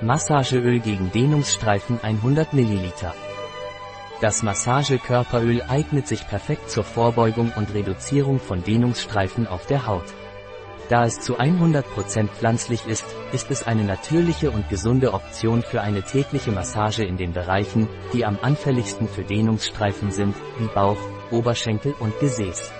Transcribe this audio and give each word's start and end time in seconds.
Massageöl 0.00 0.80
gegen 0.80 1.12
Dehnungsstreifen 1.12 2.00
100 2.02 2.52
ml. 2.52 2.92
Das 4.20 4.42
Massagekörperöl 4.42 5.62
eignet 5.68 6.08
sich 6.08 6.26
perfekt 6.26 6.68
zur 6.68 6.82
Vorbeugung 6.82 7.52
und 7.54 7.72
Reduzierung 7.72 8.40
von 8.40 8.64
Dehnungsstreifen 8.64 9.46
auf 9.46 9.66
der 9.66 9.86
Haut. 9.86 10.12
Da 10.88 11.04
es 11.04 11.20
zu 11.20 11.38
100% 11.38 12.28
pflanzlich 12.28 12.86
ist, 12.86 13.06
ist 13.32 13.50
es 13.50 13.66
eine 13.66 13.84
natürliche 13.84 14.50
und 14.50 14.68
gesunde 14.68 15.14
Option 15.14 15.62
für 15.62 15.80
eine 15.80 16.02
tägliche 16.02 16.50
Massage 16.50 17.04
in 17.04 17.16
den 17.16 17.32
Bereichen, 17.32 17.88
die 18.12 18.24
am 18.24 18.38
anfälligsten 18.42 19.08
für 19.08 19.22
Dehnungsstreifen 19.22 20.10
sind, 20.10 20.34
wie 20.58 20.66
Bauch, 20.74 20.98
Oberschenkel 21.30 21.94
und 22.00 22.18
Gesäß. 22.18 22.72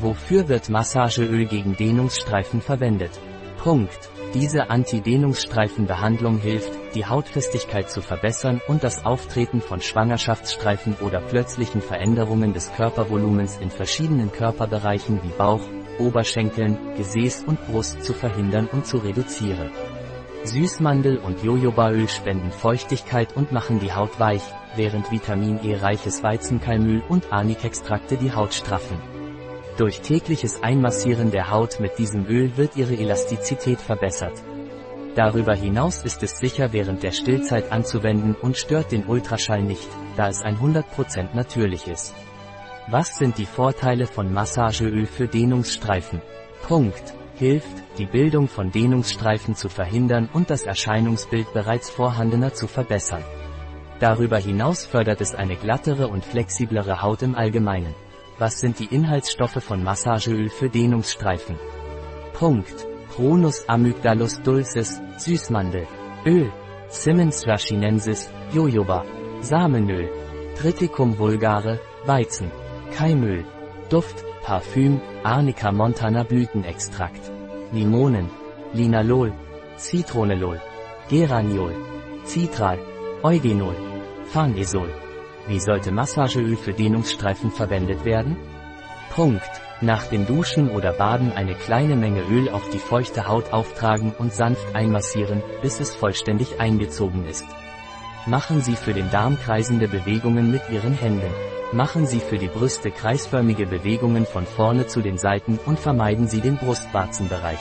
Wofür 0.00 0.48
wird 0.48 0.68
Massageöl 0.68 1.46
gegen 1.46 1.74
Dehnungsstreifen 1.76 2.60
verwendet? 2.60 3.18
Punkt. 3.64 4.10
Diese 4.34 4.68
Anti-Dehnungsstreifenbehandlung 4.68 6.36
hilft, 6.36 6.70
die 6.94 7.06
Hautfestigkeit 7.06 7.90
zu 7.90 8.02
verbessern 8.02 8.60
und 8.68 8.84
das 8.84 9.06
Auftreten 9.06 9.62
von 9.62 9.80
Schwangerschaftsstreifen 9.80 10.96
oder 11.00 11.22
plötzlichen 11.22 11.80
Veränderungen 11.80 12.52
des 12.52 12.70
Körpervolumens 12.74 13.56
in 13.56 13.70
verschiedenen 13.70 14.30
Körperbereichen 14.30 15.22
wie 15.22 15.32
Bauch, 15.38 15.62
Oberschenkeln, 15.98 16.76
Gesäß 16.98 17.44
und 17.46 17.66
Brust 17.66 18.04
zu 18.04 18.12
verhindern 18.12 18.68
und 18.70 18.86
zu 18.86 18.98
reduzieren. 18.98 19.70
Süßmandel 20.44 21.16
und 21.16 21.42
Jojobaöl 21.42 22.06
spenden 22.10 22.50
Feuchtigkeit 22.50 23.34
und 23.34 23.50
machen 23.50 23.80
die 23.80 23.94
Haut 23.94 24.20
weich, 24.20 24.42
während 24.76 25.10
Vitamin 25.10 25.58
E 25.64 25.76
reiches 25.76 26.22
Weizenkeimöl 26.22 27.02
und 27.08 27.32
Arnikextrakte 27.32 28.18
die 28.18 28.34
Haut 28.34 28.52
straffen. 28.52 29.13
Durch 29.76 30.02
tägliches 30.02 30.62
Einmassieren 30.62 31.32
der 31.32 31.50
Haut 31.50 31.80
mit 31.80 31.98
diesem 31.98 32.26
Öl 32.26 32.56
wird 32.56 32.76
ihre 32.76 32.94
Elastizität 32.94 33.80
verbessert. 33.80 34.40
Darüber 35.16 35.54
hinaus 35.54 36.04
ist 36.04 36.22
es 36.22 36.38
sicher 36.38 36.72
während 36.72 37.02
der 37.02 37.10
Stillzeit 37.10 37.72
anzuwenden 37.72 38.36
und 38.40 38.56
stört 38.56 38.92
den 38.92 39.04
Ultraschall 39.04 39.62
nicht, 39.62 39.88
da 40.16 40.28
es 40.28 40.44
100% 40.44 41.34
natürlich 41.34 41.88
ist. 41.88 42.14
Was 42.88 43.18
sind 43.18 43.36
die 43.38 43.46
Vorteile 43.46 44.06
von 44.06 44.32
Massageöl 44.32 45.06
für 45.06 45.26
Dehnungsstreifen? 45.26 46.20
Punkt. 46.62 47.14
Hilft, 47.36 47.82
die 47.98 48.06
Bildung 48.06 48.46
von 48.46 48.70
Dehnungsstreifen 48.70 49.56
zu 49.56 49.68
verhindern 49.68 50.28
und 50.32 50.50
das 50.50 50.62
Erscheinungsbild 50.62 51.52
bereits 51.52 51.90
vorhandener 51.90 52.54
zu 52.54 52.68
verbessern. 52.68 53.24
Darüber 53.98 54.38
hinaus 54.38 54.84
fördert 54.84 55.20
es 55.20 55.34
eine 55.34 55.56
glattere 55.56 56.06
und 56.06 56.24
flexiblere 56.24 57.02
Haut 57.02 57.22
im 57.22 57.34
Allgemeinen. 57.34 57.94
Was 58.36 58.58
sind 58.58 58.80
die 58.80 58.86
Inhaltsstoffe 58.86 59.62
von 59.62 59.84
Massageöl 59.84 60.48
für 60.48 60.68
Dehnungsstreifen? 60.68 61.56
Punkt. 62.32 62.86
Pronus 63.14 63.68
amygdalus 63.68 64.42
dulcis, 64.42 65.00
Süßmandel. 65.18 65.86
Öl. 66.26 66.50
Simmons 66.88 67.46
rachinensis, 67.46 68.28
Jojoba. 68.52 69.04
Samenöl. 69.40 70.08
Triticum 70.56 71.16
vulgare, 71.16 71.80
Weizen. 72.06 72.50
Keimöl. 72.96 73.44
Duft, 73.88 74.24
Parfüm, 74.42 75.00
Arnica 75.22 75.70
montana 75.70 76.24
Blütenextrakt. 76.24 77.30
Limonen. 77.72 78.28
Linalol. 78.72 79.32
Citronelol. 79.78 80.60
Geraniol. 81.08 81.74
Citral. 82.24 82.80
Eugenol. 83.22 83.76
Farnesol. 84.32 85.03
Wie 85.46 85.60
sollte 85.60 85.92
Massageöl 85.92 86.56
für 86.56 86.72
Dehnungsstreifen 86.72 87.50
verwendet 87.50 88.04
werden? 88.04 88.36
Punkt. 89.14 89.42
Nach 89.82 90.06
dem 90.06 90.26
Duschen 90.26 90.70
oder 90.70 90.92
Baden 90.94 91.32
eine 91.32 91.54
kleine 91.54 91.96
Menge 91.96 92.22
Öl 92.22 92.48
auf 92.48 92.70
die 92.70 92.78
feuchte 92.78 93.28
Haut 93.28 93.52
auftragen 93.52 94.14
und 94.18 94.32
sanft 94.32 94.74
einmassieren, 94.74 95.42
bis 95.60 95.80
es 95.80 95.94
vollständig 95.94 96.60
eingezogen 96.60 97.26
ist. 97.26 97.44
Machen 98.26 98.62
Sie 98.62 98.76
für 98.76 98.94
den 98.94 99.10
Darm 99.10 99.38
kreisende 99.38 99.86
Bewegungen 99.86 100.50
mit 100.50 100.62
Ihren 100.70 100.94
Händen. 100.94 101.30
Machen 101.72 102.06
Sie 102.06 102.20
für 102.20 102.38
die 102.38 102.48
Brüste 102.48 102.90
kreisförmige 102.90 103.66
Bewegungen 103.66 104.24
von 104.24 104.46
vorne 104.46 104.86
zu 104.86 105.02
den 105.02 105.18
Seiten 105.18 105.58
und 105.66 105.78
vermeiden 105.78 106.26
Sie 106.26 106.40
den 106.40 106.56
Brustwarzenbereich. 106.56 107.60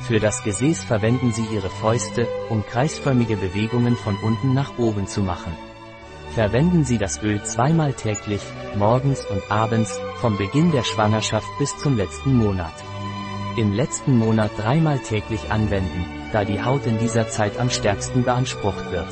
Für 0.00 0.18
das 0.18 0.42
Gesäß 0.42 0.82
verwenden 0.82 1.30
Sie 1.32 1.46
Ihre 1.54 1.68
Fäuste, 1.68 2.26
um 2.48 2.66
kreisförmige 2.66 3.36
Bewegungen 3.36 3.94
von 3.94 4.16
unten 4.24 4.54
nach 4.54 4.78
oben 4.78 5.06
zu 5.06 5.20
machen. 5.20 5.52
Verwenden 6.34 6.84
Sie 6.84 6.98
das 6.98 7.22
Öl 7.22 7.42
zweimal 7.42 7.92
täglich, 7.94 8.42
morgens 8.76 9.24
und 9.24 9.42
abends, 9.50 9.98
vom 10.16 10.36
Beginn 10.36 10.70
der 10.72 10.84
Schwangerschaft 10.84 11.48
bis 11.58 11.76
zum 11.78 11.96
letzten 11.96 12.34
Monat. 12.34 12.74
Im 13.56 13.72
letzten 13.72 14.16
Monat 14.18 14.50
dreimal 14.56 14.98
täglich 15.00 15.50
anwenden, 15.50 16.04
da 16.32 16.44
die 16.44 16.62
Haut 16.62 16.86
in 16.86 16.98
dieser 16.98 17.28
Zeit 17.28 17.58
am 17.58 17.70
stärksten 17.70 18.22
beansprucht 18.22 18.92
wird. 18.92 19.08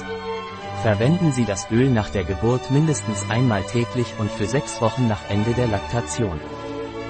Verwenden 0.83 1.33
Sie 1.33 1.45
das 1.45 1.69
Öl 1.71 1.91
nach 1.91 2.11
der 2.11 2.23
Geburt 2.23 2.71
mindestens 2.71 3.29
einmal 3.29 3.63
täglich 3.65 4.07
und 4.19 4.31
für 4.31 4.47
sechs 4.47 4.81
Wochen 4.81 5.09
nach 5.09 5.29
Ende 5.29 5.53
der 5.55 5.67
Laktation. 5.67 6.39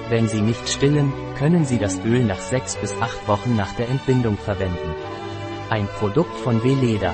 Wenn 0.09 0.27
Sie 0.29 0.41
nicht 0.41 0.69
stillen, 0.69 1.11
können 1.37 1.65
Sie 1.65 1.77
das 1.77 1.99
Öl 2.05 2.23
nach 2.23 2.39
sechs 2.39 2.75
bis 2.77 2.93
acht 3.01 3.27
Wochen 3.27 3.55
nach 3.55 3.73
der 3.73 3.89
Entbindung 3.89 4.37
verwenden. 4.37 4.95
Ein 5.69 5.87
Produkt 5.99 6.35
von 6.39 6.63
Veleda, 6.63 7.13